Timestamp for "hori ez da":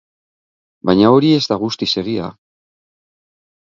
1.17-1.61